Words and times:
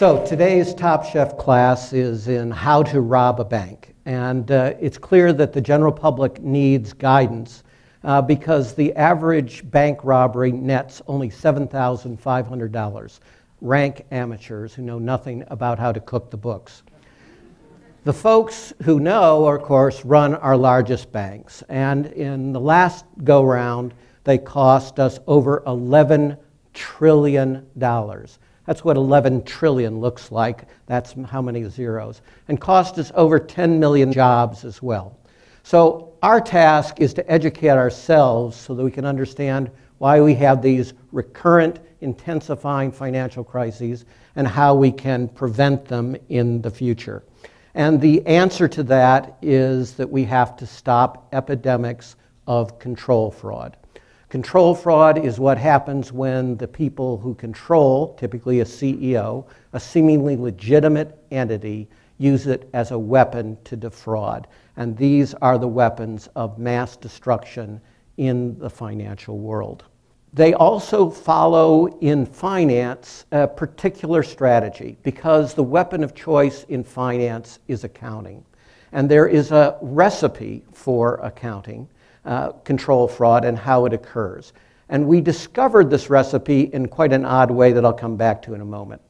So 0.00 0.24
today's 0.24 0.72
Top 0.72 1.04
Chef 1.04 1.36
class 1.36 1.92
is 1.92 2.26
in 2.26 2.50
how 2.50 2.82
to 2.84 3.02
rob 3.02 3.38
a 3.38 3.44
bank. 3.44 3.94
And 4.06 4.50
uh, 4.50 4.72
it's 4.80 4.96
clear 4.96 5.30
that 5.34 5.52
the 5.52 5.60
general 5.60 5.92
public 5.92 6.40
needs 6.40 6.94
guidance 6.94 7.64
uh, 8.02 8.22
because 8.22 8.72
the 8.72 8.96
average 8.96 9.70
bank 9.70 10.02
robbery 10.02 10.52
nets 10.52 11.02
only 11.06 11.28
$7,500. 11.28 13.20
Rank 13.60 14.06
amateurs 14.10 14.72
who 14.72 14.80
know 14.80 14.98
nothing 14.98 15.44
about 15.48 15.78
how 15.78 15.92
to 15.92 16.00
cook 16.00 16.30
the 16.30 16.38
books. 16.38 16.82
The 18.04 18.14
folks 18.14 18.72
who 18.84 19.00
know, 19.00 19.44
of 19.48 19.60
course, 19.60 20.02
run 20.06 20.34
our 20.34 20.56
largest 20.56 21.12
banks. 21.12 21.62
And 21.68 22.06
in 22.06 22.52
the 22.52 22.60
last 22.60 23.04
go 23.22 23.44
round, 23.44 23.92
they 24.24 24.38
cost 24.38 24.98
us 24.98 25.20
over 25.26 25.62
$11 25.66 26.38
trillion. 26.72 27.66
That's 28.66 28.84
what 28.84 28.96
11 28.96 29.44
trillion 29.44 30.00
looks 30.00 30.30
like. 30.30 30.64
That's 30.86 31.14
how 31.26 31.42
many 31.42 31.68
zeros. 31.68 32.22
And 32.48 32.60
cost 32.60 32.98
us 32.98 33.10
over 33.14 33.38
10 33.38 33.80
million 33.80 34.12
jobs 34.12 34.64
as 34.64 34.82
well. 34.82 35.16
So 35.62 36.14
our 36.22 36.40
task 36.40 37.00
is 37.00 37.14
to 37.14 37.30
educate 37.30 37.70
ourselves 37.70 38.56
so 38.56 38.74
that 38.74 38.84
we 38.84 38.90
can 38.90 39.04
understand 39.04 39.70
why 39.98 40.20
we 40.20 40.34
have 40.34 40.62
these 40.62 40.94
recurrent, 41.12 41.80
intensifying 42.00 42.90
financial 42.90 43.44
crises 43.44 44.04
and 44.36 44.46
how 44.46 44.74
we 44.74 44.90
can 44.90 45.28
prevent 45.28 45.84
them 45.84 46.16
in 46.28 46.62
the 46.62 46.70
future. 46.70 47.22
And 47.74 48.00
the 48.00 48.26
answer 48.26 48.66
to 48.68 48.82
that 48.84 49.36
is 49.42 49.94
that 49.94 50.10
we 50.10 50.24
have 50.24 50.56
to 50.56 50.66
stop 50.66 51.28
epidemics 51.32 52.16
of 52.46 52.78
control 52.78 53.30
fraud. 53.30 53.76
Control 54.30 54.76
fraud 54.76 55.18
is 55.18 55.40
what 55.40 55.58
happens 55.58 56.12
when 56.12 56.56
the 56.56 56.68
people 56.68 57.18
who 57.18 57.34
control, 57.34 58.14
typically 58.14 58.60
a 58.60 58.64
CEO, 58.64 59.44
a 59.72 59.80
seemingly 59.80 60.36
legitimate 60.36 61.18
entity, 61.32 61.88
use 62.18 62.46
it 62.46 62.70
as 62.72 62.92
a 62.92 62.98
weapon 62.98 63.58
to 63.64 63.74
defraud. 63.74 64.46
And 64.76 64.96
these 64.96 65.34
are 65.34 65.58
the 65.58 65.66
weapons 65.66 66.28
of 66.36 66.60
mass 66.60 66.96
destruction 66.96 67.80
in 68.18 68.56
the 68.60 68.70
financial 68.70 69.36
world. 69.36 69.82
They 70.32 70.54
also 70.54 71.10
follow 71.10 71.88
in 71.98 72.24
finance 72.24 73.24
a 73.32 73.48
particular 73.48 74.22
strategy 74.22 74.96
because 75.02 75.54
the 75.54 75.64
weapon 75.64 76.04
of 76.04 76.14
choice 76.14 76.62
in 76.68 76.84
finance 76.84 77.58
is 77.66 77.82
accounting. 77.82 78.44
And 78.92 79.10
there 79.10 79.26
is 79.26 79.50
a 79.50 79.76
recipe 79.82 80.62
for 80.72 81.16
accounting 81.16 81.88
uh, 82.24 82.52
control 82.64 83.08
fraud 83.08 83.44
and 83.44 83.58
how 83.58 83.86
it 83.86 83.92
occurs. 83.92 84.52
And 84.88 85.06
we 85.06 85.20
discovered 85.20 85.88
this 85.88 86.10
recipe 86.10 86.62
in 86.72 86.88
quite 86.88 87.12
an 87.12 87.24
odd 87.24 87.50
way 87.50 87.72
that 87.72 87.84
I'll 87.84 87.92
come 87.92 88.16
back 88.16 88.42
to 88.42 88.54
in 88.54 88.60
a 88.60 88.64
moment. 88.64 89.00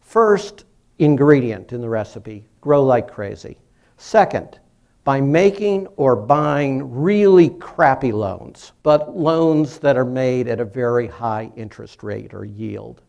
First 0.00 0.64
ingredient 0.98 1.72
in 1.72 1.80
the 1.80 1.88
recipe 1.88 2.44
grow 2.60 2.82
like 2.82 3.08
crazy. 3.08 3.58
Second, 3.98 4.58
by 5.04 5.20
making 5.20 5.86
or 5.96 6.14
buying 6.16 7.00
really 7.00 7.48
crappy 7.48 8.12
loans, 8.12 8.72
but 8.82 9.16
loans 9.16 9.78
that 9.78 9.96
are 9.96 10.04
made 10.04 10.48
at 10.48 10.60
a 10.60 10.64
very 10.64 11.06
high 11.06 11.50
interest 11.56 12.02
rate 12.02 12.34
or 12.34 12.44
yield. 12.44 13.00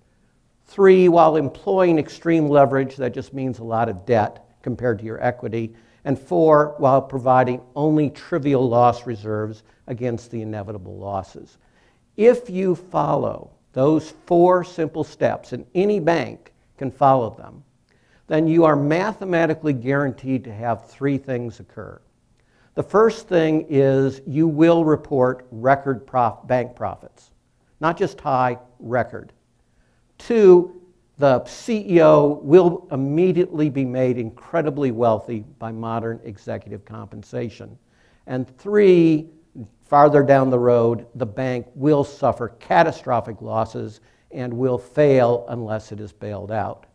Three, 0.66 1.10
while 1.10 1.36
employing 1.36 1.98
extreme 1.98 2.48
leverage, 2.48 2.96
that 2.98 3.14
just 3.14 3.34
means 3.34 3.60
a 3.60 3.64
lot 3.64 3.90
of 3.90 4.06
debt 4.06 4.46
compared 4.62 5.00
to 5.00 5.06
your 5.06 5.22
equity. 5.24 5.74
And 6.06 6.18
four, 6.18 6.76
while 6.78 7.02
providing 7.02 7.62
only 7.76 8.10
trivial 8.10 8.68
loss 8.68 9.06
reserves 9.06 9.64
against 9.88 10.32
the 10.32 10.42
inevitable 10.42 10.98
losses. 10.98 11.58
If 12.16 12.50
you 12.50 12.76
follow 12.76 13.52
those 13.74 14.12
four 14.26 14.64
simple 14.64 15.04
steps, 15.04 15.54
and 15.54 15.66
any 15.76 16.00
bank 16.00 16.54
can 16.78 16.92
follow 16.92 17.30
them, 17.32 17.64
then 18.28 18.48
you 18.48 18.66
are 18.66 18.76
mathematically 18.76 19.74
guaranteed 19.74 20.44
to 20.44 20.54
have 20.54 20.88
three 20.88 21.18
things 21.18 21.60
occur. 21.60 22.00
The 22.76 22.84
first 22.84 23.28
thing 23.28 23.66
is 23.70 24.22
you 24.26 24.48
will 24.48 24.86
report 24.86 25.46
record 25.52 26.06
prof- 26.08 26.46
bank 26.48 26.76
profits, 26.76 27.32
not 27.80 27.98
just 27.98 28.22
high, 28.22 28.58
record. 28.80 29.34
Two, 30.18 30.79
the 31.20 31.42
CEO 31.42 32.42
will 32.42 32.88
immediately 32.92 33.70
be 33.70 33.84
made 33.84 34.18
incredibly 34.18 34.92
wealthy 34.92 35.42
by 35.60 35.70
modern 35.70 36.20
executive 36.24 36.86
compensation. 36.86 37.78
And 38.26 38.48
three, 38.58 39.28
farther 39.84 40.24
down 40.24 40.50
the 40.50 40.58
road, 40.58 41.06
the 41.16 41.26
bank 41.26 41.68
will 41.76 42.06
suffer 42.06 42.50
catastrophic 42.60 43.42
losses 43.42 44.00
and 44.32 44.54
will 44.54 44.78
fail 44.78 45.46
unless 45.50 45.92
it 45.92 46.00
is 46.00 46.14
bailed 46.14 46.52
out. 46.52 46.86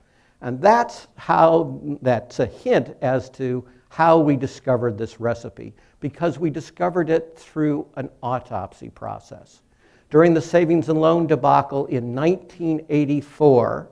And 0.41 0.59
that's 0.61 1.07
how, 1.17 1.79
that's 2.01 2.41
a 2.41 2.47
hint 2.47 2.97
as 3.03 3.29
to 3.31 3.67
how 3.91 4.19
we 4.19 4.37
discovered 4.37 4.97
this 4.97 5.21
recipe, 5.21 5.75
because 6.01 6.39
we 6.39 6.49
discovered 6.49 7.11
it 7.11 7.37
through 7.37 7.87
an 7.97 8.09
autopsy 8.23 8.89
process. 8.89 9.61
During 10.11 10.33
the 10.33 10.41
savings 10.41 10.89
and 10.89 11.01
loan 11.01 11.27
debacle 11.27 11.87
in 11.87 12.15
1984, 12.15 13.91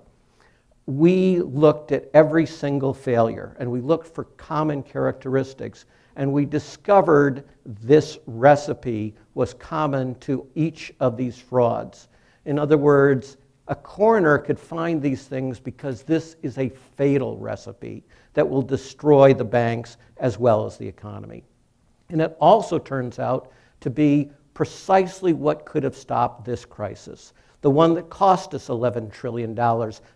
we 0.87 1.41
looked 1.41 1.93
at 1.93 2.11
every 2.13 2.47
single 2.47 2.93
failure 2.93 3.57
and 3.59 3.71
we 3.71 3.81
looked 3.81 4.07
for 4.15 4.25
common 4.25 4.83
characteristics 4.83 5.85
and 6.17 6.31
we 6.33 6.45
discovered 6.45 7.45
this 7.65 8.19
recipe 8.27 9.15
was 9.35 9.55
common 9.55 10.15
to 10.17 10.47
each 10.55 10.93
of 11.01 11.17
these 11.17 11.39
frauds. 11.39 12.09
In 12.45 12.59
other 12.59 12.77
words, 12.77 13.37
a 13.69 13.75
coroner 13.75 14.39
could 14.39 14.59
find 14.59 15.01
these 15.01 15.25
things 15.25 15.61
because 15.61 16.03
this 16.03 16.37
is 16.43 16.59
a 16.59 16.69
fatal 16.69 17.39
recipe 17.39 18.05
that 18.35 18.49
will 18.49 18.63
destroy 18.63 19.33
the 19.33 19.45
banks 19.45 19.97
as 20.19 20.39
well 20.39 20.67
as 20.67 20.77
the 20.77 20.87
economy. 20.87 21.45
And 22.11 22.21
it 22.21 22.37
also 22.41 22.79
turns 22.79 23.19
out 23.19 23.53
to 23.81 23.89
be 23.89 24.31
precisely 24.55 25.33
what 25.33 25.65
could 25.65 25.83
have 25.85 25.97
stopped 25.97 26.45
this 26.45 26.65
crisis. 26.65 27.33
The 27.63 27.71
one 27.71 27.95
that 27.95 28.11
cost 28.11 28.55
us 28.55 28.69
$11 28.69 29.13
trillion 29.13 29.57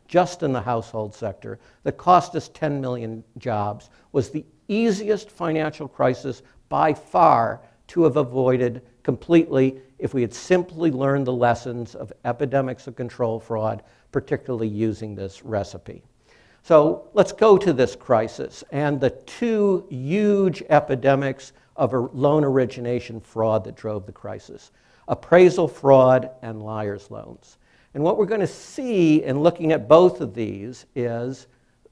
just 0.09 0.43
in 0.43 0.53
the 0.53 0.61
household 0.61 1.15
sector, 1.15 1.59
that 1.85 1.97
cost 1.97 2.35
us 2.35 2.49
10 2.49 2.81
million 2.81 3.25
jobs, 3.39 3.89
was 4.13 4.31
the 4.31 4.45
easiest 4.69 5.31
financial 5.31 5.87
crisis 5.87 6.43
by 6.69 6.93
far 6.93 7.63
to 7.87 8.03
have 8.03 8.17
avoided 8.17 8.83
completely 9.05 9.81
if 10.01 10.13
we 10.13 10.23
had 10.23 10.35
simply 10.35 10.91
learned 10.91 11.25
the 11.25 11.33
lessons 11.33 11.95
of 11.95 12.13
epidemics 12.25 12.89
of 12.89 12.97
control 12.97 13.39
fraud, 13.39 13.85
particularly 14.11 14.67
using 14.67 15.15
this 15.15 15.45
recipe. 15.45 16.03
So 16.65 17.09
let's 17.15 17.31
go 17.31 17.57
to 17.59 17.73
this 17.73 17.95
crisis 17.95 18.65
and 18.73 19.01
the 19.01 19.11
two 19.11 19.87
huge 19.89 20.65
epidemics 20.69 21.53
of 21.77 21.93
loan 22.13 22.43
origination 22.43 23.21
fraud 23.21 23.63
that 23.65 23.77
drove 23.77 24.05
the 24.05 24.13
crisis 24.13 24.73
appraisal 25.09 25.69
fraud 25.69 26.31
and 26.43 26.63
liar's 26.63 27.11
loans. 27.11 27.59
And 27.95 28.03
what 28.03 28.19
we're 28.19 28.27
going 28.27 28.41
to 28.41 28.47
see 28.47 29.23
in 29.23 29.41
looking 29.41 29.73
at 29.73 29.89
both 29.89 30.21
of 30.21 30.35
these 30.35 30.87
is 30.95 31.47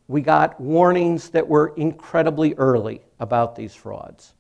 we 0.08 0.20
got 0.20 0.60
warnings 0.60 1.30
that 1.30 1.48
were 1.48 1.72
incredibly 1.76 2.54
early 2.54 3.00
about 3.20 3.56
these 3.56 3.74
frauds 3.74 4.34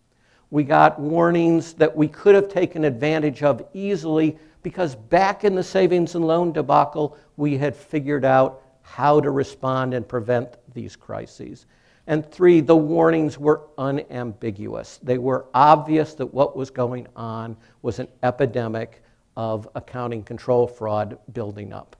we 0.54 0.62
got 0.62 1.00
warnings 1.00 1.72
that 1.72 1.96
we 1.96 2.06
could 2.06 2.36
have 2.36 2.48
taken 2.48 2.84
advantage 2.84 3.42
of 3.42 3.66
easily 3.74 4.38
because 4.62 4.94
back 4.94 5.42
in 5.42 5.56
the 5.56 5.62
savings 5.64 6.14
and 6.14 6.24
loan 6.24 6.52
debacle, 6.52 7.18
we 7.36 7.56
had 7.56 7.74
figured 7.74 8.24
out 8.24 8.62
how 8.82 9.18
to 9.20 9.32
respond 9.32 9.94
and 9.94 10.06
prevent 10.06 10.56
these 10.72 10.94
crises. 10.94 11.66
And 12.06 12.30
three, 12.30 12.60
the 12.60 12.76
warnings 12.76 13.38
were 13.38 13.62
unambiguous. 13.78 14.98
They 15.02 15.18
were 15.18 15.46
obvious 15.54 16.14
that 16.14 16.26
what 16.26 16.56
was 16.56 16.70
going 16.70 17.06
on 17.16 17.56
was 17.82 17.98
an 17.98 18.08
epidemic 18.22 19.02
of 19.36 19.68
accounting 19.74 20.22
control 20.22 20.66
fraud 20.66 21.18
building 21.32 21.72
up. 21.72 21.96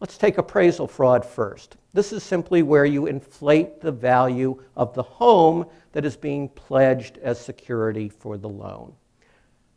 Let's 0.00 0.18
take 0.18 0.38
appraisal 0.38 0.88
fraud 0.88 1.24
first. 1.24 1.76
This 1.92 2.12
is 2.12 2.22
simply 2.22 2.62
where 2.62 2.84
you 2.84 3.06
inflate 3.06 3.80
the 3.80 3.92
value 3.92 4.60
of 4.76 4.94
the 4.94 5.02
home 5.02 5.66
that 5.92 6.04
is 6.04 6.16
being 6.16 6.48
pledged 6.48 7.18
as 7.18 7.40
security 7.40 8.08
for 8.08 8.36
the 8.36 8.48
loan. 8.48 8.92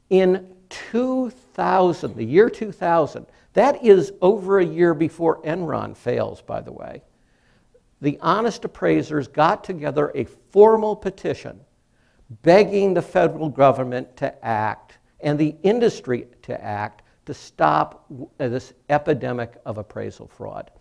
In 0.10 0.56
2000, 0.70 2.16
the 2.16 2.24
year 2.24 2.50
2000, 2.50 3.26
that 3.54 3.84
is 3.84 4.12
over 4.22 4.60
a 4.60 4.66
year 4.66 4.94
before 4.94 5.42
Enron 5.44 5.96
fails, 5.96 6.42
by 6.42 6.62
the 6.62 6.72
way, 6.72 7.04
the 8.02 8.18
honest 8.22 8.64
appraisers 8.66 9.28
got 9.28 9.64
together 9.64 10.12
a 10.14 10.24
formal 10.24 10.96
petition 10.96 11.60
begging 12.42 12.94
the 12.94 13.02
federal 13.02 13.50
government 13.50 14.16
to 14.18 14.46
act 14.46 14.98
and 15.22 15.40
the 15.40 15.56
industry 15.64 16.28
to 16.42 16.62
act 16.64 17.02
to 17.26 17.34
stop 17.34 18.06
uh, 18.40 18.48
this 18.48 18.74
epidemic 18.90 19.54
of 19.66 19.78
appraisal 19.78 20.28
fraud. 20.28 20.72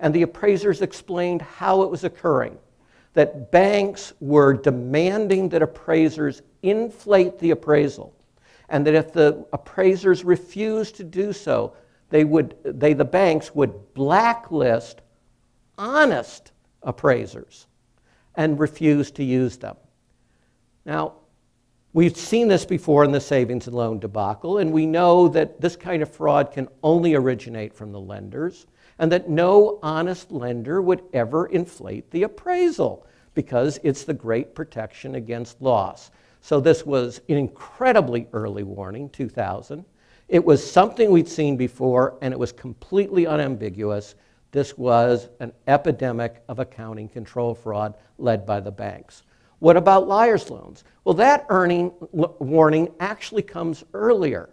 And 0.00 0.14
the 0.14 0.22
appraisers 0.22 0.82
explained 0.82 1.42
how 1.42 1.82
it 1.82 1.90
was 1.90 2.04
occurring 2.04 2.58
that 3.14 3.52
banks 3.52 4.12
were 4.20 4.52
demanding 4.52 5.48
that 5.48 5.62
appraisers 5.62 6.42
inflate 6.62 7.38
the 7.38 7.52
appraisal, 7.52 8.12
and 8.68 8.84
that 8.86 8.94
if 8.94 9.12
the 9.12 9.46
appraisers 9.52 10.24
refused 10.24 10.96
to 10.96 11.04
do 11.04 11.32
so, 11.32 11.74
they 12.10 12.24
would, 12.24 12.56
they, 12.64 12.92
the 12.92 13.04
banks 13.04 13.54
would 13.54 13.94
blacklist 13.94 15.00
honest 15.78 16.52
appraisers 16.84 17.66
and 18.34 18.58
refused 18.58 19.16
to 19.16 19.24
use 19.24 19.56
them. 19.56 19.76
Now, 20.84 21.14
we've 21.92 22.16
seen 22.16 22.48
this 22.48 22.64
before 22.64 23.04
in 23.04 23.12
the 23.12 23.20
savings 23.20 23.66
and 23.66 23.76
loan 23.76 23.98
debacle, 23.98 24.58
and 24.58 24.72
we 24.72 24.86
know 24.86 25.28
that 25.28 25.60
this 25.60 25.76
kind 25.76 26.02
of 26.02 26.10
fraud 26.10 26.52
can 26.52 26.68
only 26.82 27.14
originate 27.14 27.72
from 27.74 27.92
the 27.92 28.00
lenders, 28.00 28.66
and 28.98 29.10
that 29.12 29.28
no 29.28 29.78
honest 29.82 30.30
lender 30.30 30.82
would 30.82 31.02
ever 31.12 31.46
inflate 31.46 32.10
the 32.10 32.24
appraisal 32.24 33.06
because 33.34 33.80
it's 33.82 34.04
the 34.04 34.14
great 34.14 34.54
protection 34.54 35.16
against 35.16 35.60
loss. 35.60 36.10
So, 36.40 36.60
this 36.60 36.84
was 36.84 37.20
an 37.28 37.36
incredibly 37.36 38.28
early 38.32 38.62
warning, 38.62 39.08
2000. 39.08 39.84
It 40.28 40.44
was 40.44 40.68
something 40.68 41.10
we'd 41.10 41.28
seen 41.28 41.56
before, 41.56 42.16
and 42.20 42.32
it 42.32 42.38
was 42.38 42.52
completely 42.52 43.26
unambiguous. 43.26 44.14
This 44.54 44.78
was 44.78 45.30
an 45.40 45.52
epidemic 45.66 46.44
of 46.46 46.60
accounting 46.60 47.08
control 47.08 47.56
fraud 47.56 47.96
led 48.18 48.46
by 48.46 48.60
the 48.60 48.70
banks. 48.70 49.24
What 49.58 49.76
about 49.76 50.06
liar's 50.06 50.48
loans? 50.48 50.84
Well, 51.02 51.16
that 51.16 51.44
earning, 51.48 51.90
warning 52.12 52.94
actually 53.00 53.42
comes 53.42 53.82
earlier. 53.94 54.50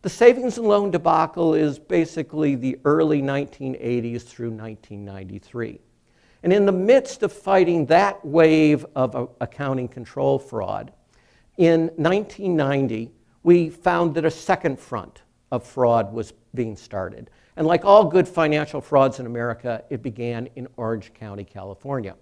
The 0.00 0.08
savings 0.08 0.56
and 0.56 0.66
loan 0.66 0.90
debacle 0.90 1.52
is 1.52 1.78
basically 1.78 2.54
the 2.54 2.78
early 2.86 3.20
1980s 3.20 4.22
through 4.22 4.52
1993. 4.52 5.80
And 6.42 6.50
in 6.50 6.64
the 6.64 6.72
midst 6.72 7.22
of 7.22 7.30
fighting 7.30 7.84
that 7.86 8.24
wave 8.24 8.86
of 8.96 9.14
uh, 9.14 9.26
accounting 9.42 9.88
control 9.88 10.38
fraud, 10.38 10.94
in 11.58 11.88
1990, 11.96 13.12
we 13.42 13.68
found 13.68 14.14
that 14.14 14.24
a 14.24 14.30
second 14.30 14.80
front 14.80 15.20
of 15.52 15.62
fraud 15.62 16.14
was 16.14 16.32
being 16.54 16.74
started. 16.74 17.28
And 17.56 17.66
like 17.66 17.84
all 17.84 18.04
good 18.04 18.28
financial 18.28 18.80
frauds 18.80 19.18
in 19.18 19.26
America, 19.26 19.82
it 19.88 20.02
began 20.02 20.48
in 20.56 20.68
Orange 20.76 21.12
County, 21.14 21.44
California. 21.44 22.14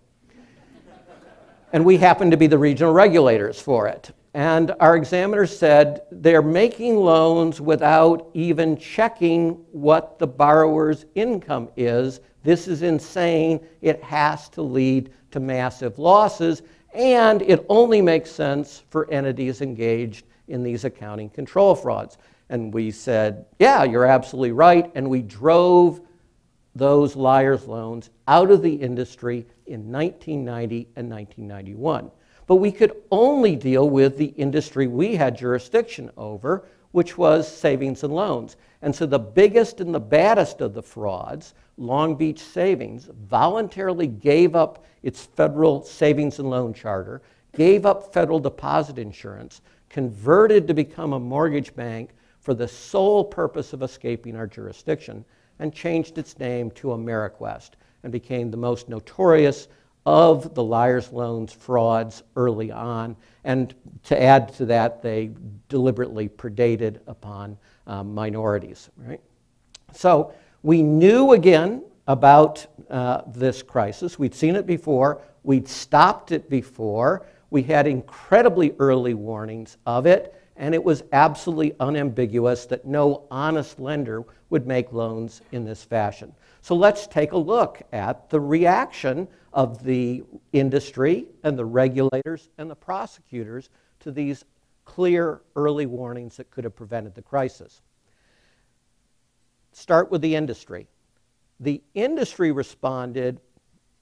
and 1.72 1.84
we 1.84 1.96
happened 1.96 2.30
to 2.30 2.36
be 2.36 2.46
the 2.46 2.58
regional 2.58 2.92
regulators 2.92 3.60
for 3.60 3.88
it. 3.88 4.12
And 4.34 4.72
our 4.80 4.96
examiner 4.96 5.46
said 5.46 6.02
they're 6.10 6.42
making 6.42 6.96
loans 6.96 7.60
without 7.60 8.30
even 8.34 8.76
checking 8.76 9.50
what 9.70 10.18
the 10.18 10.26
borrower's 10.26 11.06
income 11.14 11.68
is. 11.76 12.20
This 12.42 12.66
is 12.66 12.82
insane. 12.82 13.60
It 13.80 14.02
has 14.02 14.48
to 14.50 14.62
lead 14.62 15.12
to 15.32 15.40
massive 15.40 15.98
losses. 15.98 16.62
And 16.94 17.42
it 17.42 17.64
only 17.68 18.00
makes 18.00 18.30
sense 18.30 18.84
for 18.90 19.10
entities 19.10 19.60
engaged 19.60 20.26
in 20.48 20.62
these 20.62 20.84
accounting 20.84 21.30
control 21.30 21.74
frauds. 21.74 22.18
And 22.54 22.72
we 22.72 22.92
said, 22.92 23.46
yeah, 23.58 23.82
you're 23.82 24.06
absolutely 24.06 24.52
right. 24.52 24.88
And 24.94 25.10
we 25.10 25.22
drove 25.22 26.00
those 26.76 27.16
liar's 27.16 27.66
loans 27.66 28.10
out 28.28 28.52
of 28.52 28.62
the 28.62 28.72
industry 28.72 29.44
in 29.66 29.90
1990 29.90 30.88
and 30.94 31.10
1991. 31.10 32.12
But 32.46 32.56
we 32.56 32.70
could 32.70 32.92
only 33.10 33.56
deal 33.56 33.90
with 33.90 34.16
the 34.18 34.26
industry 34.36 34.86
we 34.86 35.16
had 35.16 35.36
jurisdiction 35.36 36.12
over, 36.16 36.64
which 36.92 37.18
was 37.18 37.52
savings 37.52 38.04
and 38.04 38.14
loans. 38.14 38.56
And 38.82 38.94
so 38.94 39.04
the 39.04 39.18
biggest 39.18 39.80
and 39.80 39.92
the 39.92 39.98
baddest 39.98 40.60
of 40.60 40.74
the 40.74 40.82
frauds, 40.82 41.54
Long 41.76 42.14
Beach 42.14 42.38
Savings, 42.38 43.10
voluntarily 43.26 44.06
gave 44.06 44.54
up 44.54 44.84
its 45.02 45.26
federal 45.26 45.82
savings 45.82 46.38
and 46.38 46.50
loan 46.50 46.72
charter, 46.72 47.20
gave 47.52 47.84
up 47.84 48.12
federal 48.12 48.38
deposit 48.38 48.96
insurance, 48.96 49.60
converted 49.88 50.68
to 50.68 50.74
become 50.74 51.14
a 51.14 51.18
mortgage 51.18 51.74
bank 51.74 52.10
for 52.44 52.52
the 52.52 52.68
sole 52.68 53.24
purpose 53.24 53.72
of 53.72 53.82
escaping 53.82 54.36
our 54.36 54.46
jurisdiction, 54.46 55.24
and 55.58 55.72
changed 55.72 56.18
its 56.18 56.38
name 56.38 56.70
to 56.72 56.88
Ameriquest 56.88 57.70
and 58.02 58.12
became 58.12 58.50
the 58.50 58.56
most 58.56 58.88
notorious 58.88 59.68
of 60.04 60.54
the 60.54 60.62
liar's 60.62 61.10
loans 61.10 61.54
frauds 61.54 62.22
early 62.36 62.70
on. 62.70 63.16
And 63.44 63.74
to 64.02 64.22
add 64.22 64.52
to 64.56 64.66
that, 64.66 65.00
they 65.00 65.30
deliberately 65.70 66.28
predated 66.28 66.98
upon 67.06 67.56
um, 67.86 68.14
minorities. 68.14 68.90
Right? 68.98 69.22
So 69.92 70.34
we 70.62 70.82
knew 70.82 71.32
again 71.32 71.82
about 72.06 72.66
uh, 72.90 73.22
this 73.28 73.62
crisis. 73.62 74.18
We'd 74.18 74.34
seen 74.34 74.56
it 74.56 74.66
before. 74.66 75.22
We'd 75.44 75.66
stopped 75.66 76.32
it 76.32 76.50
before. 76.50 77.24
We 77.48 77.62
had 77.62 77.86
incredibly 77.86 78.74
early 78.78 79.14
warnings 79.14 79.78
of 79.86 80.04
it, 80.04 80.34
and 80.56 80.74
it 80.74 80.84
was 80.84 81.02
absolutely 81.12 81.74
unambiguous 81.80 82.66
that 82.66 82.84
no 82.84 83.24
honest 83.30 83.80
lender 83.80 84.24
would 84.50 84.66
make 84.66 84.92
loans 84.92 85.40
in 85.52 85.64
this 85.64 85.82
fashion. 85.82 86.32
So 86.62 86.74
let's 86.74 87.06
take 87.06 87.32
a 87.32 87.36
look 87.36 87.82
at 87.92 88.30
the 88.30 88.40
reaction 88.40 89.28
of 89.52 89.82
the 89.82 90.22
industry 90.52 91.26
and 91.42 91.58
the 91.58 91.64
regulators 91.64 92.48
and 92.58 92.70
the 92.70 92.76
prosecutors 92.76 93.68
to 94.00 94.12
these 94.12 94.44
clear 94.84 95.40
early 95.56 95.86
warnings 95.86 96.36
that 96.36 96.50
could 96.50 96.64
have 96.64 96.76
prevented 96.76 97.14
the 97.14 97.22
crisis. 97.22 97.82
Start 99.72 100.10
with 100.10 100.22
the 100.22 100.36
industry. 100.36 100.86
The 101.60 101.82
industry 101.94 102.52
responded 102.52 103.40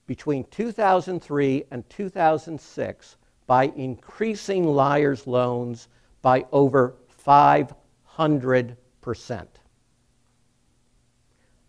between 0.07 0.45
2003 0.45 1.65
and 1.71 1.89
2006 1.89 3.17
by 3.47 3.65
increasing 3.77 4.65
liars' 4.65 5.27
loans 5.27 5.89
by 6.23 6.47
over 6.53 6.95
500 7.09 8.77
percent. 9.01 9.59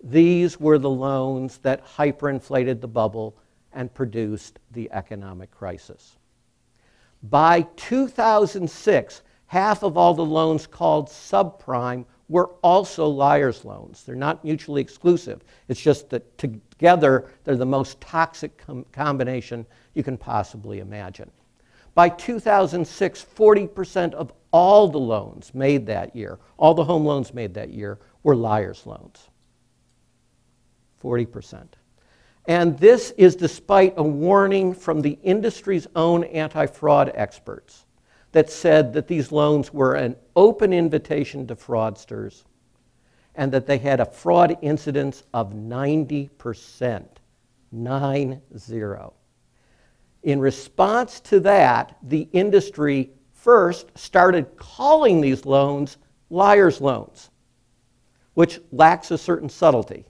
These 0.03 0.59
were 0.59 0.77
the 0.77 0.89
loans 0.89 1.57
that 1.59 1.85
hyperinflated 1.85 2.81
the 2.81 2.87
bubble 2.87 3.37
and 3.73 3.93
produced 3.93 4.59
the 4.71 4.89
economic 4.91 5.49
crisis. 5.49 6.17
By 7.23 7.61
2006, 7.77 9.21
half 9.47 9.83
of 9.83 9.97
all 9.97 10.13
the 10.13 10.25
loans 10.25 10.67
called 10.67 11.07
subprime 11.07 12.05
were 12.27 12.49
also 12.61 13.07
liar's 13.07 13.63
loans. 13.63 14.03
They're 14.03 14.15
not 14.15 14.43
mutually 14.43 14.81
exclusive. 14.81 15.41
It's 15.69 15.79
just 15.79 16.09
that 16.09 16.37
together 16.37 17.31
they're 17.43 17.55
the 17.55 17.65
most 17.65 17.99
toxic 18.01 18.57
com- 18.57 18.85
combination 18.91 19.65
you 19.93 20.03
can 20.03 20.17
possibly 20.17 20.79
imagine. 20.79 21.31
By 21.95 22.09
2006, 22.09 23.25
40% 23.35 24.13
of 24.13 24.33
all 24.51 24.87
the 24.87 24.99
loans 24.99 25.53
made 25.53 25.85
that 25.87 26.15
year, 26.15 26.39
all 26.57 26.73
the 26.73 26.83
home 26.83 27.05
loans 27.05 27.33
made 27.33 27.53
that 27.53 27.69
year, 27.69 27.99
were 28.23 28.35
liar's 28.35 28.85
loans. 28.85 29.29
40%. 31.03 31.67
And 32.45 32.77
this 32.77 33.11
is 33.11 33.35
despite 33.35 33.93
a 33.97 34.03
warning 34.03 34.73
from 34.73 35.01
the 35.01 35.17
industry's 35.23 35.87
own 35.95 36.23
anti 36.25 36.65
fraud 36.65 37.11
experts 37.15 37.85
that 38.31 38.49
said 38.49 38.93
that 38.93 39.07
these 39.07 39.31
loans 39.31 39.73
were 39.73 39.93
an 39.93 40.15
open 40.35 40.73
invitation 40.73 41.47
to 41.47 41.55
fraudsters 41.55 42.43
and 43.35 43.51
that 43.51 43.65
they 43.65 43.77
had 43.77 43.99
a 43.99 44.05
fraud 44.05 44.57
incidence 44.61 45.23
of 45.33 45.53
90%. 45.53 47.05
9 47.73 48.41
0. 48.55 49.13
In 50.23 50.39
response 50.39 51.19
to 51.21 51.39
that, 51.41 51.97
the 52.01 52.27
industry 52.31 53.11
first 53.33 53.97
started 53.97 54.55
calling 54.55 55.21
these 55.21 55.45
loans 55.45 55.97
liar's 56.29 56.79
loans, 56.79 57.29
which 58.33 58.59
lacks 58.71 59.11
a 59.11 59.17
certain 59.17 59.49
subtlety 59.49 60.05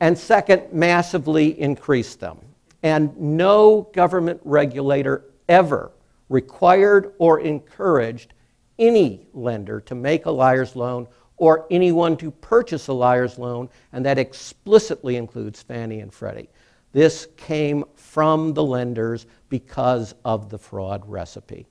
and 0.00 0.16
second, 0.16 0.72
massively 0.72 1.60
increased 1.60 2.20
them. 2.20 2.38
And 2.82 3.16
no 3.18 3.82
government 3.92 4.40
regulator 4.44 5.26
ever 5.48 5.92
required 6.30 7.12
or 7.18 7.40
encouraged 7.40 8.32
any 8.78 9.26
lender 9.34 9.80
to 9.82 9.94
make 9.94 10.24
a 10.24 10.30
liar's 10.30 10.74
loan 10.74 11.06
or 11.36 11.66
anyone 11.70 12.16
to 12.16 12.30
purchase 12.30 12.88
a 12.88 12.92
liar's 12.92 13.38
loan, 13.38 13.68
and 13.92 14.04
that 14.04 14.18
explicitly 14.18 15.16
includes 15.16 15.62
Fannie 15.62 16.00
and 16.00 16.12
Freddie. 16.12 16.48
This 16.92 17.28
came 17.36 17.84
from 17.94 18.54
the 18.54 18.64
lenders 18.64 19.26
because 19.48 20.14
of 20.24 20.48
the 20.50 20.58
fraud 20.58 21.02
recipe. 21.06 21.66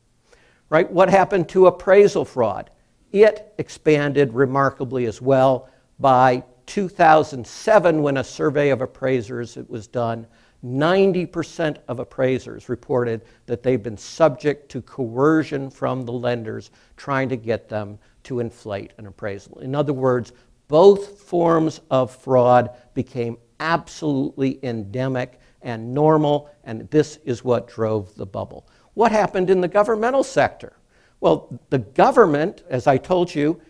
Right? 0.70 0.90
What 0.90 1.10
happened 1.10 1.50
to 1.50 1.68
appraisal 1.68 2.26
fraud? 2.26 2.70
It 3.12 3.54
expanded 3.58 4.34
remarkably 4.34 5.06
as 5.06 5.22
well 5.22 5.70
by 6.00 6.44
2007, 6.68 8.04
when 8.04 8.18
a 8.18 8.24
survey 8.24 8.70
of 8.70 8.82
appraisers 8.82 9.58
it 9.58 9.68
was 9.68 9.88
done, 9.88 10.28
90% 10.64 11.78
of 11.88 12.00
appraisers 12.00 12.70
reported 12.70 13.22
that 13.48 13.64
they've 13.64 13.82
been 13.82 13.98
subject 13.98 14.70
to 14.70 14.82
coercion 14.82 15.72
from 15.72 16.06
the 16.06 16.12
lenders 16.12 16.70
trying 16.98 17.30
to 17.30 17.38
get 17.38 17.70
them 17.70 17.98
to 18.24 18.40
inflate 18.40 18.94
an 18.98 19.08
appraisal. 19.08 19.60
In 19.60 19.74
other 19.74 19.94
words, 19.94 20.34
both 20.68 21.22
forms 21.22 21.82
of 21.90 22.16
fraud 22.16 22.70
became 22.94 23.38
absolutely 23.60 24.60
endemic 24.64 25.40
and 25.62 25.94
normal, 25.94 26.50
and 26.64 26.90
this 26.90 27.20
is 27.26 27.44
what 27.44 27.68
drove 27.68 28.14
the 28.16 28.26
bubble. 28.26 28.68
What 28.94 29.12
happened 29.12 29.50
in 29.50 29.62
the 29.62 29.68
governmental 29.68 30.24
sector? 30.24 30.74
Well, 31.20 31.60
the 31.70 31.80
government, 31.80 32.64
as 32.70 32.88
I 32.88 32.98
told 32.98 33.34
you, 33.34 33.62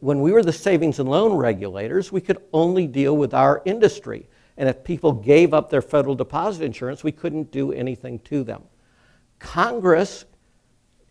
when 0.00 0.20
we 0.20 0.32
were 0.32 0.42
the 0.42 0.52
savings 0.52 0.98
and 1.00 1.08
loan 1.08 1.34
regulators, 1.34 2.12
we 2.12 2.20
could 2.20 2.38
only 2.52 2.86
deal 2.86 3.16
with 3.16 3.34
our 3.34 3.62
industry. 3.64 4.26
And 4.56 4.68
if 4.68 4.82
people 4.84 5.12
gave 5.12 5.52
up 5.52 5.70
their 5.70 5.82
federal 5.82 6.14
deposit 6.14 6.64
insurance, 6.64 7.04
we 7.04 7.12
couldn't 7.12 7.50
do 7.50 7.72
anything 7.72 8.20
to 8.20 8.42
them. 8.42 8.62
Congress 9.38 10.24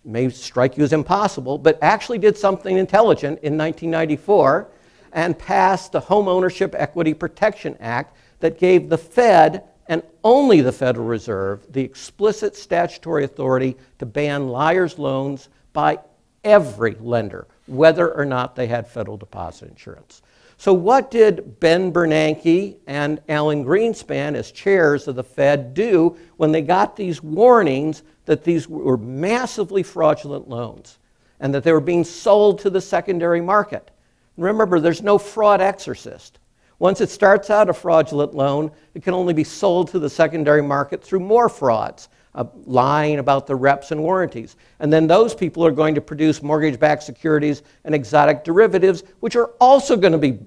may 0.03 0.29
strike 0.29 0.77
you 0.77 0.83
as 0.83 0.93
impossible, 0.93 1.57
but 1.57 1.77
actually 1.81 2.17
did 2.17 2.37
something 2.37 2.77
intelligent 2.77 3.39
in 3.43 3.57
1994 3.57 4.69
and 5.13 5.37
passed 5.37 5.91
the 5.91 5.99
Home 5.99 6.27
Ownership 6.27 6.75
Equity 6.77 7.13
Protection 7.13 7.77
Act 7.79 8.15
that 8.39 8.59
gave 8.59 8.89
the 8.89 8.97
Fed 8.97 9.63
and 9.87 10.03
only 10.23 10.61
the 10.61 10.71
Federal 10.71 11.07
Reserve 11.07 11.65
the 11.71 11.81
explicit 11.81 12.55
statutory 12.55 13.23
authority 13.23 13.77
to 13.99 14.05
ban 14.05 14.49
liar's 14.49 14.99
loans 14.99 15.49
by 15.73 15.99
every 16.43 16.95
lender, 16.99 17.47
whether 17.67 18.13
or 18.13 18.25
not 18.25 18.55
they 18.55 18.67
had 18.67 18.87
federal 18.87 19.17
deposit 19.17 19.69
insurance. 19.69 20.21
So, 20.59 20.73
what 20.73 21.11
did 21.11 21.59
Ben 21.59 21.93
Bernanke 21.93 22.77
and 22.87 23.21
Alan 23.29 23.63
Greenspan, 23.63 24.33
as 24.35 24.51
chairs 24.51 25.07
of 25.07 25.15
the 25.15 25.23
Fed, 25.23 25.75
do 25.75 26.17
when 26.37 26.51
they 26.51 26.63
got 26.63 26.95
these 26.95 27.21
warnings 27.21 28.01
that 28.25 28.43
these 28.43 28.67
were 28.67 28.97
massively 28.97 29.83
fraudulent 29.83 30.49
loans 30.49 30.97
and 31.39 31.53
that 31.53 31.63
they 31.63 31.71
were 31.71 31.79
being 31.79 32.03
sold 32.03 32.59
to 32.59 32.71
the 32.71 32.81
secondary 32.81 33.39
market? 33.39 33.91
Remember, 34.37 34.79
there's 34.79 35.01
no 35.01 35.17
fraud 35.17 35.61
exorcist. 35.61 36.39
Once 36.79 37.01
it 37.01 37.09
starts 37.09 37.49
out 37.49 37.69
a 37.69 37.73
fraudulent 37.73 38.35
loan, 38.35 38.71
it 38.93 39.01
can 39.01 39.15
only 39.15 39.33
be 39.33 39.43
sold 39.43 39.89
to 39.89 39.99
the 39.99 40.09
secondary 40.09 40.61
market 40.61 41.03
through 41.03 41.19
more 41.19 41.49
frauds, 41.49 42.07
uh, 42.35 42.45
lying 42.65 43.17
about 43.17 43.47
the 43.47 43.55
reps 43.55 43.91
and 43.91 44.01
warranties. 44.01 44.55
And 44.79 44.93
then 44.93 45.07
those 45.07 45.33
people 45.33 45.65
are 45.65 45.71
going 45.71 45.95
to 45.95 46.01
produce 46.01 46.43
mortgage 46.43 46.79
backed 46.79 47.01
securities 47.01 47.63
and 47.83 47.95
exotic 47.95 48.43
derivatives, 48.43 49.03
which 49.21 49.35
are 49.35 49.47
also 49.59 49.97
going 49.97 50.13
to 50.13 50.19
be 50.19 50.37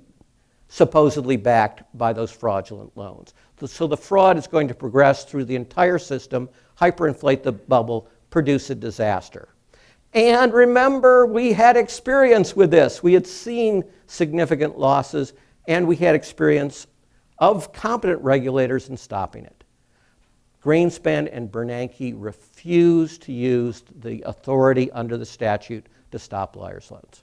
supposedly 0.68 1.36
backed 1.36 1.82
by 1.98 2.12
those 2.12 2.30
fraudulent 2.30 2.96
loans. 2.96 3.34
So 3.66 3.88
the 3.88 3.96
fraud 3.96 4.38
is 4.38 4.46
going 4.46 4.68
to 4.68 4.74
progress 4.74 5.24
through 5.24 5.46
the 5.46 5.56
entire 5.56 5.98
system, 5.98 6.48
hyperinflate 6.80 7.42
the 7.42 7.52
bubble, 7.52 8.08
produce 8.30 8.70
a 8.70 8.76
disaster. 8.76 9.48
And 10.12 10.52
remember, 10.52 11.26
we 11.26 11.52
had 11.52 11.76
experience 11.76 12.56
with 12.56 12.70
this. 12.70 13.02
We 13.02 13.12
had 13.12 13.26
seen 13.26 13.84
significant 14.06 14.78
losses, 14.78 15.34
and 15.68 15.86
we 15.86 15.96
had 15.96 16.14
experience 16.14 16.86
of 17.38 17.72
competent 17.72 18.20
regulators 18.22 18.88
in 18.88 18.96
stopping 18.96 19.44
it. 19.44 19.64
Greenspan 20.62 21.28
and 21.32 21.50
Bernanke 21.50 22.14
refused 22.16 23.22
to 23.22 23.32
use 23.32 23.82
the 24.00 24.22
authority 24.26 24.90
under 24.92 25.16
the 25.16 25.24
statute 25.24 25.86
to 26.10 26.18
stop 26.18 26.56
liar's 26.56 26.90
loans. 26.90 27.22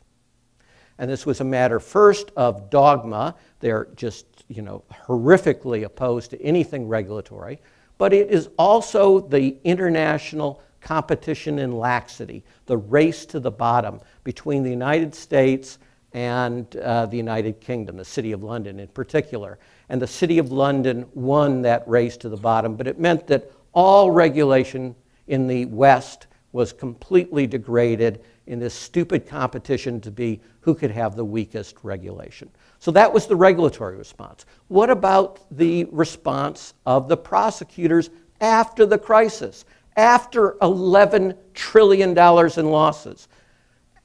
And 0.97 1.09
this 1.09 1.25
was 1.25 1.41
a 1.41 1.43
matter 1.43 1.79
first 1.79 2.31
of 2.35 2.71
dogma. 2.71 3.35
They're 3.59 3.89
just, 3.95 4.25
you 4.47 4.63
know, 4.63 4.83
horrifically 4.91 5.83
opposed 5.83 6.31
to 6.31 6.41
anything 6.41 6.87
regulatory. 6.87 7.61
But 7.99 8.13
it 8.13 8.31
is 8.31 8.49
also 8.57 9.19
the 9.19 9.57
international 9.63 10.61
competition 10.87 11.59
in 11.59 11.73
laxity, 11.73 12.45
the 12.65 12.77
race 12.77 13.25
to 13.25 13.41
the 13.41 13.51
bottom 13.51 13.99
between 14.23 14.63
the 14.63 14.69
United 14.69 15.13
States 15.13 15.79
and 16.13 16.77
uh, 16.77 17.05
the 17.07 17.17
United 17.17 17.59
Kingdom, 17.59 17.97
the 17.97 18.05
City 18.05 18.31
of 18.31 18.41
London 18.41 18.79
in 18.79 18.87
particular. 18.87 19.59
And 19.89 20.01
the 20.01 20.07
City 20.07 20.39
of 20.39 20.53
London 20.53 21.05
won 21.13 21.61
that 21.63 21.85
race 21.89 22.15
to 22.17 22.29
the 22.29 22.37
bottom, 22.37 22.77
but 22.77 22.87
it 22.87 22.99
meant 22.99 23.27
that 23.27 23.51
all 23.73 24.11
regulation 24.11 24.95
in 25.27 25.45
the 25.45 25.65
West 25.65 26.27
was 26.53 26.71
completely 26.71 27.45
degraded 27.45 28.23
in 28.45 28.57
this 28.57 28.73
stupid 28.73 29.27
competition 29.27 29.99
to 29.99 30.09
be 30.09 30.39
who 30.61 30.73
could 30.73 30.91
have 30.91 31.17
the 31.17 31.25
weakest 31.25 31.75
regulation. 31.83 32.49
So 32.79 32.91
that 32.91 33.11
was 33.11 33.27
the 33.27 33.35
regulatory 33.35 33.97
response. 33.97 34.45
What 34.69 34.89
about 34.89 35.45
the 35.51 35.85
response 35.91 36.75
of 36.85 37.09
the 37.09 37.17
prosecutors 37.17 38.09
after 38.39 38.85
the 38.85 38.97
crisis? 38.97 39.65
After 39.97 40.51
$11 40.61 41.35
trillion 41.55 42.11
in 42.11 42.71
losses, 42.71 43.27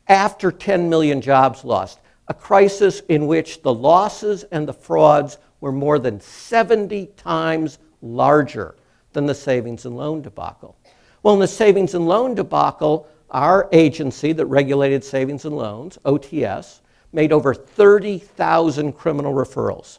after 0.09 0.51
10 0.51 0.89
million 0.89 1.21
jobs 1.21 1.65
lost, 1.65 2.01
a 2.29 2.35
crisis 2.35 3.03
in 3.11 3.27
which 3.27 3.61
the 3.61 3.75
losses 3.75 4.45
and 4.45 4.67
the 4.67 4.73
frauds 4.73 5.37
were 5.61 5.71
more 5.71 5.99
than 5.99 6.19
70 6.19 7.07
times 7.19 7.79
larger 8.01 8.75
than 9.13 9.27
the 9.27 9.35
savings 9.35 9.85
and 9.85 9.95
loan 9.95 10.23
debacle. 10.23 10.77
Well, 11.23 11.35
in 11.35 11.41
the 11.41 11.47
savings 11.47 11.95
and 11.95 12.07
loan 12.07 12.35
debacle, 12.35 13.07
our 13.31 13.69
agency 13.71 14.33
that 14.33 14.47
regulated 14.47 15.05
savings 15.05 15.45
and 15.45 15.57
loans, 15.57 15.99
OTS, 16.07 16.81
made 17.13 17.33
over 17.33 17.53
30,000 17.53 18.93
criminal 18.95 19.35
referrals, 19.35 19.99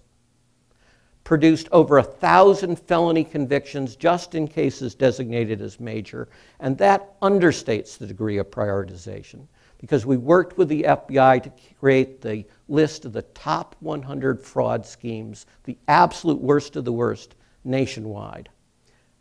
produced 1.23 1.69
over 1.71 1.97
a 1.97 2.03
1,000 2.03 2.77
felony 2.77 3.23
convictions 3.23 3.95
just 3.95 4.35
in 4.35 4.47
cases 4.47 4.93
designated 4.93 5.61
as 5.61 5.79
major, 5.79 6.27
and 6.59 6.77
that 6.77 7.19
understates 7.21 7.97
the 7.97 8.07
degree 8.07 8.37
of 8.37 8.51
prioritization 8.51 9.47
because 9.83 10.05
we 10.05 10.15
worked 10.15 10.57
with 10.57 10.69
the 10.69 10.83
FBI 10.83 11.43
to 11.43 11.51
create 11.77 12.21
the 12.21 12.45
list 12.69 13.03
of 13.03 13.11
the 13.11 13.21
top 13.21 13.75
100 13.81 14.41
fraud 14.41 14.85
schemes, 14.85 15.45
the 15.65 15.77
absolute 15.89 16.39
worst 16.39 16.77
of 16.77 16.85
the 16.85 16.93
worst 16.93 17.35
nationwide. 17.65 18.47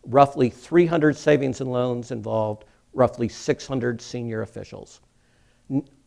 Roughly 0.07 0.51
300 0.51 1.17
savings 1.17 1.61
and 1.61 1.73
loans 1.73 2.13
involved, 2.13 2.65
roughly 2.93 3.29
600 3.29 4.01
senior 4.01 4.43
officials. 4.43 5.01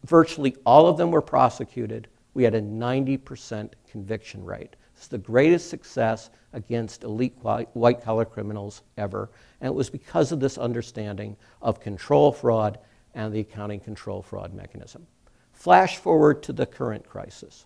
Virtually 0.06 0.56
all 0.66 0.88
of 0.88 0.96
them 0.96 1.12
were 1.12 1.22
prosecuted. 1.22 2.08
We 2.34 2.44
had 2.46 2.56
a 2.56 2.62
90% 2.62 3.74
conviction 3.92 4.46
rate. 4.46 4.78
It's 4.96 5.08
the 5.08 5.18
greatest 5.18 5.70
success 5.70 6.30
against 6.54 7.04
elite 7.04 7.36
white 7.42 8.02
collar 8.02 8.26
criminals 8.26 8.82
ever. 8.98 9.30
And 9.60 9.68
it 9.68 9.76
was 9.76 9.90
because 9.90 10.32
of 10.32 10.40
this 10.40 10.58
understanding 10.58 11.36
of 11.62 11.80
control 11.80 12.32
fraud 12.32 12.80
and 13.14 13.34
the 13.34 13.42
accounting 13.42 13.80
control 13.80 14.22
fraud 14.22 14.54
mechanism. 14.54 15.06
Flash 15.54 15.98
forward 15.98 16.44
to 16.44 16.54
the 16.54 16.66
current 16.66 17.08
crisis. 17.08 17.66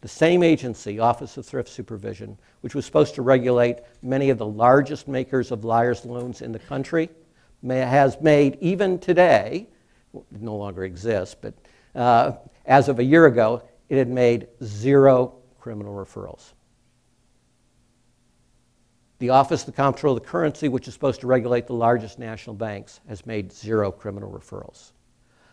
The 0.00 0.08
same 0.08 0.42
agency, 0.42 0.98
Office 0.98 1.36
of 1.36 1.46
Thrift 1.46 1.68
Supervision, 1.68 2.36
which 2.60 2.74
was 2.74 2.84
supposed 2.84 3.14
to 3.14 3.22
regulate 3.22 3.78
many 4.02 4.30
of 4.30 4.38
the 4.38 4.46
largest 4.46 5.06
makers 5.06 5.52
of 5.52 5.64
liar's 5.64 6.04
loans 6.04 6.42
in 6.42 6.50
the 6.50 6.58
country, 6.58 7.08
may, 7.62 7.78
has 7.78 8.20
made, 8.20 8.58
even 8.60 8.98
today, 8.98 9.68
no 10.32 10.56
longer 10.56 10.84
exists, 10.84 11.36
but 11.40 11.54
uh, 11.94 12.32
as 12.66 12.88
of 12.88 12.98
a 12.98 13.04
year 13.04 13.26
ago, 13.26 13.62
it 13.88 13.96
had 13.96 14.08
made 14.08 14.48
zero 14.64 15.34
criminal 15.62 15.94
referrals. 15.94 16.54
The 19.20 19.30
Office 19.30 19.60
of 19.60 19.66
the 19.66 19.72
Comptroller 19.80 20.16
of 20.16 20.24
the 20.24 20.28
Currency, 20.28 20.68
which 20.68 20.88
is 20.88 20.94
supposed 20.94 21.20
to 21.20 21.28
regulate 21.28 21.68
the 21.68 21.72
largest 21.72 22.18
national 22.18 22.56
banks, 22.56 22.98
has 23.08 23.24
made 23.24 23.52
zero 23.52 23.92
criminal 23.92 24.28
referrals. 24.28 24.90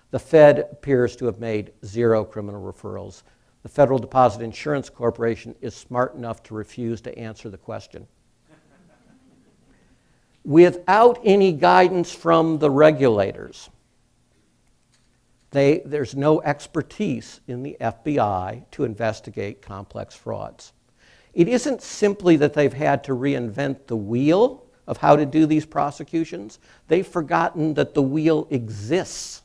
The 0.10 0.18
Fed 0.18 0.68
appears 0.72 1.16
to 1.18 1.28
have 1.28 1.40
made 1.40 1.74
zero 1.86 2.26
criminal 2.26 2.60
referrals. 2.60 3.22
The 3.62 3.70
Federal 3.70 4.00
Deposit 4.00 4.42
Insurance 4.42 4.90
Corporation 4.90 5.54
is 5.62 5.76
smart 5.76 6.16
enough 6.16 6.42
to 6.44 6.56
refuse 6.56 7.02
to 7.02 7.16
answer 7.16 7.52
the 7.52 7.60
question. 7.60 8.08
Without 10.44 11.20
any 11.24 11.52
guidance 11.52 12.12
from 12.12 12.58
the 12.58 12.72
regulators, 12.72 13.70
they, 15.52 15.82
there's 15.86 16.16
no 16.16 16.42
expertise 16.42 17.42
in 17.48 17.64
the 17.64 17.76
FBI 17.82 18.64
to 18.72 18.84
investigate 18.84 19.62
complex 19.62 20.16
frauds. 20.16 20.74
It 21.34 21.48
isn't 21.48 21.82
simply 21.82 22.38
that 22.38 22.54
they've 22.54 22.74
had 22.74 23.04
to 23.06 23.14
reinvent 23.14 23.88
the 23.88 23.96
wheel 23.96 24.66
of 24.88 24.98
how 24.98 25.16
to 25.16 25.26
do 25.26 25.46
these 25.46 25.68
prosecutions, 25.68 26.58
they've 26.88 27.06
forgotten 27.06 27.76
that 27.76 27.94
the 27.94 28.02
wheel 28.02 28.48
exists. 28.50 29.44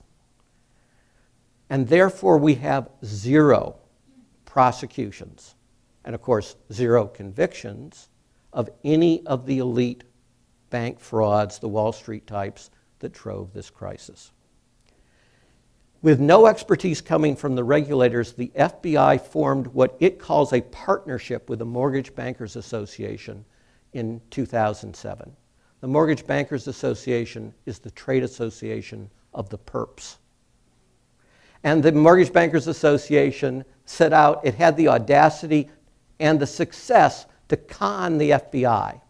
And 1.69 1.87
therefore, 1.87 2.39
we 2.39 2.55
have 2.55 2.89
zero 3.05 3.77
prosecutions, 4.47 5.55
and 6.03 6.15
of 6.15 6.23
course, 6.23 6.57
zero 6.73 7.07
convictions 7.07 8.09
of 8.55 8.71
any 8.85 9.27
of 9.27 9.45
the 9.45 9.59
elite 9.59 10.05
bank 10.71 10.99
frauds, 10.99 11.59
the 11.59 11.69
Wall 11.69 11.93
Street 11.93 12.27
types 12.27 12.71
that 13.01 13.13
drove 13.13 13.53
this 13.53 13.69
crisis. 13.69 14.33
With 16.05 16.21
no 16.21 16.49
expertise 16.49 17.01
coming 17.01 17.35
from 17.35 17.55
the 17.55 17.65
regulators, 17.65 18.35
the 18.35 18.53
FBI 18.55 19.19
formed 19.23 19.69
what 19.69 19.97
it 20.01 20.19
calls 20.19 20.53
a 20.53 20.61
partnership 20.61 21.49
with 21.49 21.61
the 21.61 21.65
Mortgage 21.65 22.15
Bankers 22.15 22.57
Association 22.57 23.43
in 23.95 24.21
2007. 24.29 25.35
The 25.81 25.87
Mortgage 25.87 26.27
Bankers 26.27 26.69
Association 26.69 27.55
is 27.65 27.79
the 27.79 27.91
trade 27.93 28.23
association 28.23 29.09
of 29.33 29.49
the 29.49 29.57
perps. 29.57 30.17
And 31.63 31.83
the 31.83 31.93
Mortgage 31.93 32.35
Bankers 32.35 32.67
Association 32.67 33.65
set 33.87 34.13
out, 34.13 34.45
it 34.45 34.57
had 34.57 34.77
the 34.77 34.89
audacity 34.89 35.71
and 36.21 36.39
the 36.39 36.47
success 36.47 37.25
to 37.49 37.57
con 37.57 38.19
the 38.19 38.33
FBI. 38.33 39.01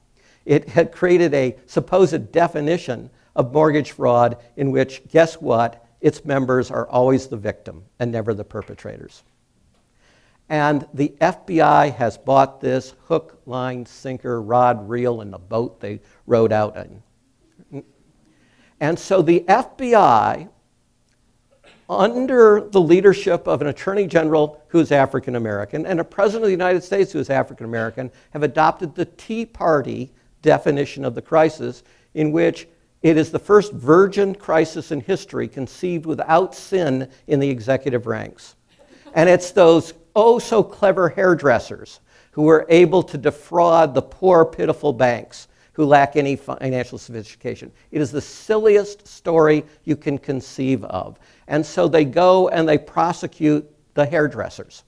It 0.45 0.69
had 0.69 0.93
created 0.93 1.35
a 1.35 1.57
supposed 1.67 2.31
definition 2.31 3.11
of 3.35 3.53
mortgage 3.53 3.91
fraud 3.91 4.37
in 4.57 4.71
which, 4.71 5.03
guess 5.09 5.41
what? 5.41 5.84
Its 6.05 6.23
members 6.23 6.71
are 6.71 6.87
always 6.89 7.29
the 7.29 7.37
victim 7.39 7.83
and 7.99 8.13
never 8.13 8.35
the 8.35 8.45
perpetrators. 8.45 9.23
And 10.51 10.87
the 10.93 11.15
FBI 11.19 11.95
has 11.95 12.19
bought 12.19 12.61
this 12.61 12.93
hook, 13.07 13.41
line, 13.47 13.87
sinker, 13.87 14.43
rod, 14.43 14.87
reel, 14.87 15.23
and 15.23 15.33
the 15.33 15.39
boat 15.39 15.81
they 15.81 16.01
rode 16.27 16.53
out 16.53 16.77
in. 16.77 17.83
And 18.81 18.99
so 18.99 19.23
the 19.23 19.47
FBI, 19.49 20.51
under 21.89 22.61
the 22.61 22.83
leadership 22.83 23.49
of 23.49 23.63
an 23.63 23.69
attorney 23.69 24.07
general 24.07 24.63
who 24.69 24.81
is 24.81 24.93
African 24.93 25.37
American 25.37 25.87
and 25.87 26.01
a 26.01 26.05
president 26.05 26.43
of 26.45 26.49
the 26.49 26.53
United 26.53 26.85
States 26.85 27.13
who 27.13 27.19
is 27.19 27.31
African 27.31 27.65
American, 27.65 28.11
have 28.33 28.43
adopted 28.43 28.95
the 28.95 29.07
Tea 29.07 29.47
Party 29.47 30.13
definition 30.43 31.03
of 31.03 31.15
the 31.15 31.23
crisis, 31.23 31.83
in 32.13 32.31
which 32.31 32.69
it 33.05 33.19
is 33.19 33.31
the 33.31 33.39
first 33.39 33.71
virgin 33.75 34.35
crisis 34.35 34.91
in 34.91 34.99
history 34.99 35.47
conceived 35.47 36.07
without 36.07 36.55
sin 36.55 37.11
in 37.27 37.39
the 37.39 37.51
executive 37.51 38.07
ranks. 38.07 38.57
And 39.13 39.29
it's 39.29 39.51
those 39.51 39.93
oh 40.17 40.39
so 40.39 40.63
clever 40.63 41.11
hairdressers 41.11 42.01
who 42.31 42.43
were 42.43 42.65
able 42.71 43.03
to 43.03 43.19
defraud 43.19 43.93
the 43.93 44.01
poor, 44.01 44.47
pitiful 44.47 44.95
banks 44.95 45.49
who 45.75 45.85
lack 45.85 46.17
any 46.17 46.35
financial 46.35 46.97
sophistication. 46.97 47.71
It 47.91 48.01
is 48.01 48.11
the 48.11 48.23
silliest 48.23 49.07
story 49.07 49.67
you 49.85 49.97
can 49.97 50.17
conceive 50.17 50.83
of. 50.85 51.19
And 51.47 51.65
so 51.65 51.89
they 51.89 52.07
go 52.07 52.49
and 52.49 52.67
they 52.67 52.79
prosecute 52.79 53.71
the 53.93 54.07
hairdressers, 54.07 54.83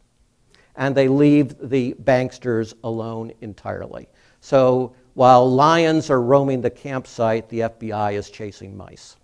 and 0.74 0.94
they 0.94 1.08
leave 1.08 1.54
the 1.68 1.94
banksters 2.02 2.72
alone 2.82 3.32
entirely. 3.42 4.08
So 4.40 4.94
while 5.16 5.50
lions 5.50 6.10
are 6.10 6.20
roaming 6.20 6.60
the 6.60 6.68
campsite, 6.68 7.48
the 7.48 7.60
FBI 7.60 8.12
is 8.12 8.28
chasing 8.28 8.76
mice. 8.76 9.16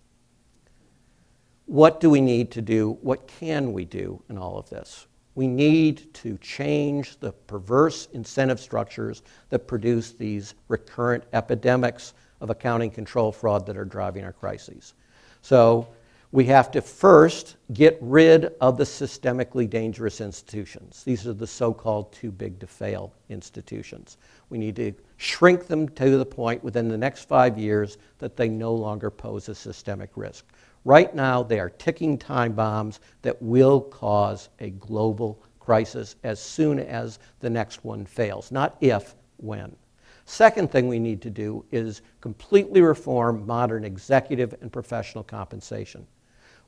What 1.67 2.01
do 2.01 2.09
we 2.09 2.23
need 2.23 2.51
to 2.53 2.63
do? 2.63 2.97
What 3.03 3.27
can 3.27 3.75
we 3.75 3.85
do 3.85 4.23
in 4.31 4.39
all 4.39 4.57
of 4.57 4.71
this? 4.71 5.07
We 5.35 5.47
need 5.47 6.15
to 6.15 6.39
change 6.39 7.21
the 7.21 7.33
perverse 7.33 8.09
incentive 8.15 8.59
structures 8.59 9.23
that 9.51 9.67
produce 9.67 10.13
these 10.13 10.55
recurrent 10.69 11.25
epidemics 11.35 12.15
of 12.41 12.49
accounting 12.49 12.91
control 12.91 13.31
fraud 13.31 13.67
that 13.67 13.77
are 13.77 13.85
driving 13.85 14.25
our 14.25 14.33
crises. 14.33 14.95
So 15.43 15.89
we 16.33 16.47
have 16.47 16.71
to 16.71 16.81
first 16.81 17.57
get 17.75 17.99
rid 18.01 18.55
of 18.63 18.79
the 18.79 18.85
systemically 18.85 19.69
dangerous 19.69 20.23
institutions. 20.23 21.05
These 21.05 21.27
are 21.27 21.35
the 21.35 21.47
so 21.47 21.75
called 21.75 22.11
too 22.15 22.33
big 22.33 22.59
to 22.61 22.67
fail 22.67 23.13
institutions. 23.29 24.17
We 24.49 24.57
need 24.57 24.77
to 24.77 24.95
shrink 25.23 25.69
them 25.69 25.89
to 25.89 26.19
the 26.19 26.27
point 26.27 26.65
within 26.65 26.89
the 26.89 26.99
next 26.99 27.29
five 27.29 27.57
years 27.57 27.97
that 28.19 28.37
they 28.37 28.49
no 28.49 28.75
longer 28.75 29.09
pose 29.09 29.49
a 29.49 29.55
systemic 29.55 30.11
risk. 30.17 30.45
Right 30.85 31.15
now, 31.15 31.45
they 31.45 31.61
are 31.61 31.71
ticking 31.71 32.19
time 32.19 32.53
bombs 32.53 32.99
that 33.23 33.41
will 33.41 33.81
cause 33.81 34.49
a 34.59 34.71
global 34.71 35.41
crisis 35.61 36.17
as 36.25 36.41
soon 36.41 36.81
as 36.81 37.21
the 37.39 37.49
next 37.49 37.85
one 37.85 38.05
fails, 38.05 38.51
not 38.51 38.77
if, 38.81 39.15
when. 39.37 39.77
Second 40.25 40.73
thing 40.73 40.89
we 40.89 40.99
need 40.99 41.23
to 41.23 41.31
do 41.31 41.65
is 41.71 42.03
completely 42.21 42.81
reform 42.81 43.47
modern 43.47 43.85
executive 43.85 44.57
and 44.61 44.73
professional 44.73 45.23
compensation, 45.23 46.05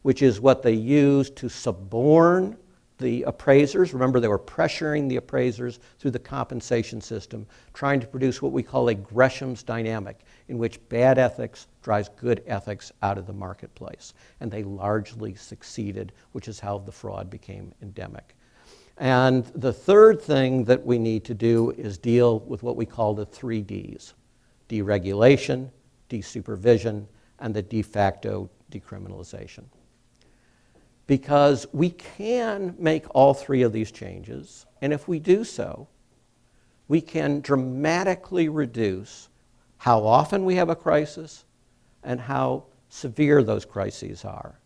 which 0.02 0.22
is 0.22 0.40
what 0.40 0.62
they 0.62 0.74
use 0.74 1.28
to 1.30 1.46
suborn 1.46 2.56
the 3.04 3.22
appraisers. 3.24 3.92
Remember, 3.92 4.18
they 4.18 4.28
were 4.28 4.38
pressuring 4.38 5.10
the 5.10 5.16
appraisers 5.16 5.78
through 5.98 6.12
the 6.12 6.18
compensation 6.18 7.02
system, 7.02 7.46
trying 7.74 8.00
to 8.00 8.06
produce 8.06 8.40
what 8.40 8.52
we 8.52 8.62
call 8.62 8.88
a 8.88 8.94
Gresham's 8.94 9.62
dynamic, 9.62 10.20
in 10.48 10.56
which 10.56 10.80
bad 10.88 11.18
ethics 11.18 11.66
drives 11.82 12.08
good 12.16 12.42
ethics 12.46 12.92
out 13.02 13.18
of 13.18 13.26
the 13.26 13.32
marketplace. 13.34 14.14
And 14.40 14.50
they 14.50 14.62
largely 14.62 15.34
succeeded, 15.34 16.12
which 16.32 16.48
is 16.48 16.58
how 16.58 16.78
the 16.78 16.92
fraud 16.92 17.28
became 17.28 17.74
endemic. 17.82 18.34
And 18.96 19.44
the 19.54 19.72
third 19.72 20.22
thing 20.22 20.64
that 20.64 20.82
we 20.82 20.98
need 20.98 21.24
to 21.24 21.34
do 21.34 21.72
is 21.72 21.98
deal 21.98 22.38
with 22.40 22.62
what 22.62 22.76
we 22.76 22.86
call 22.86 23.12
the 23.12 23.26
three 23.26 23.60
Ds 23.60 24.14
deregulation, 24.66 25.68
desupervision, 26.08 27.04
and 27.38 27.52
the 27.52 27.60
de 27.60 27.82
facto 27.82 28.48
decriminalization 28.72 29.64
because 31.06 31.66
we 31.72 31.90
can 31.90 32.74
make 32.78 33.04
all 33.14 33.34
three 33.34 33.62
of 33.62 33.72
these 33.72 33.90
changes, 33.90 34.66
and 34.80 34.92
if 34.92 35.06
we 35.06 35.18
do 35.18 35.44
so, 35.44 35.88
we 36.88 37.00
can 37.00 37.40
dramatically 37.40 38.48
reduce 38.48 39.28
how 39.78 40.04
often 40.04 40.44
we 40.44 40.54
have 40.54 40.70
a 40.70 40.76
crisis 40.76 41.44
and 42.02 42.20
how 42.20 42.64
severe 42.88 43.42
those 43.42 43.64
crises 43.64 44.24
are. 44.24 44.58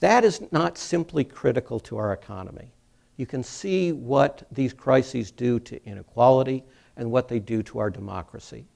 That 0.00 0.24
is 0.24 0.42
not 0.52 0.76
simply 0.76 1.24
critical 1.24 1.80
to 1.80 1.96
our 1.96 2.12
economy. 2.12 2.72
You 3.16 3.26
can 3.26 3.42
see 3.42 3.92
what 3.92 4.46
these 4.52 4.72
crises 4.72 5.30
do 5.30 5.58
to 5.60 5.84
inequality 5.84 6.64
and 6.96 7.10
what 7.10 7.28
they 7.28 7.38
do 7.38 7.62
to 7.64 7.78
our 7.78 7.90
democracy. 7.90 8.66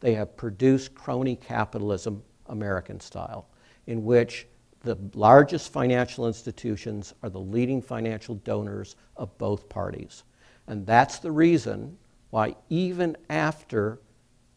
They 0.00 0.14
have 0.14 0.36
produced 0.36 0.94
crony 0.94 1.36
capitalism, 1.36 2.22
American 2.46 3.00
style, 3.00 3.48
in 3.86 4.04
which 4.04 4.46
the 4.82 4.98
largest 5.14 5.72
financial 5.72 6.26
institutions 6.26 7.14
are 7.22 7.30
the 7.30 7.40
leading 7.40 7.80
financial 7.80 8.34
donors 8.36 8.96
of 9.16 9.36
both 9.38 9.68
parties. 9.68 10.24
And 10.66 10.84
that's 10.84 11.18
the 11.18 11.30
reason 11.30 11.96
why, 12.30 12.56
even 12.68 13.16
after 13.30 14.00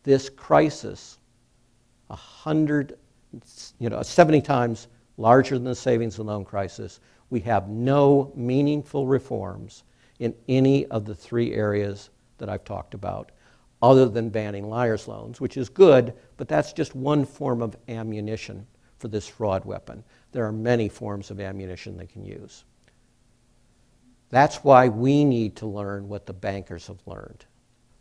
this 0.04 0.30
crisis, 0.30 1.20
a 2.10 2.16
hundred, 2.16 2.98
you 3.80 3.90
know, 3.90 4.02
70 4.02 4.42
times 4.42 4.88
larger 5.18 5.56
than 5.56 5.66
the 5.66 5.76
savings 5.76 6.18
and 6.18 6.28
loan 6.28 6.44
crisis, 6.44 7.00
we 7.30 7.40
have 7.42 7.70
no 7.70 8.32
meaningful 8.36 9.08
reforms 9.08 9.84
in 10.20 10.34
any 10.48 10.86
of 10.88 11.06
the 11.06 11.16
three 11.16 11.54
areas 11.54 12.10
that 12.38 12.50
I've 12.50 12.64
talked 12.64 12.94
about, 12.94 13.32
other 13.82 14.08
than 14.08 14.30
banning 14.30 14.70
liar's 14.70 15.08
loans, 15.08 15.40
which 15.40 15.58
is 15.58 15.70
good, 15.70 16.14
but 16.38 16.48
that's 16.48 16.74
just 16.74 16.96
one 16.96 17.26
form 17.26 17.62
of 17.62 17.76
ammunition 17.88 18.66
for 18.98 19.08
this 19.08 19.28
fraud 19.28 19.66
weapon. 19.66 20.04
There 20.32 20.46
are 20.46 20.52
many 20.52 20.90
forms 20.90 21.32
of 21.32 21.40
ammunition 21.40 21.98
they 21.98 22.08
can 22.08 22.26
use. 22.26 22.64
That's 24.30 24.64
why 24.64 24.90
we 24.90 25.24
need 25.24 25.56
to 25.58 25.68
learn 25.68 26.10
what 26.10 26.26
the 26.26 26.34
bankers 26.34 26.88
have 26.88 27.00
learned 27.06 27.46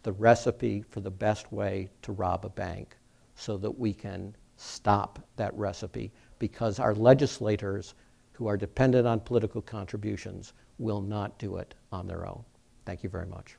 the 0.04 0.12
recipe 0.12 0.84
for 0.90 1.00
the 1.00 1.10
best 1.10 1.50
way 1.50 1.88
to 2.02 2.12
rob 2.12 2.44
a 2.44 2.50
bank 2.50 2.94
so 3.34 3.56
that 3.56 3.78
we 3.78 3.92
can 3.92 4.36
stop 4.56 5.18
that 5.36 5.54
recipe 5.54 6.12
because 6.38 6.78
our 6.78 6.94
legislators 6.94 7.94
who 8.32 8.46
are 8.46 8.56
dependent 8.56 9.06
on 9.06 9.18
political 9.18 9.62
contributions 9.62 10.52
will 10.78 11.00
not 11.00 11.38
do 11.38 11.56
it 11.56 11.74
on 11.90 12.06
their 12.06 12.26
own. 12.26 12.44
Thank 12.84 13.02
you 13.02 13.08
very 13.08 13.26
much. 13.26 13.56